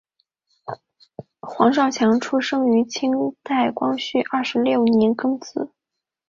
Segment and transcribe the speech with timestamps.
[1.41, 3.11] 黄少强出生于清
[3.43, 5.71] 代光绪二十六年庚子。